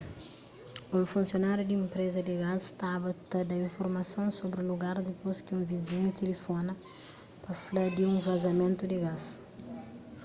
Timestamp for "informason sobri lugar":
3.67-4.95